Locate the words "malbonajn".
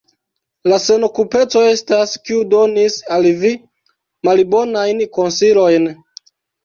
4.29-5.05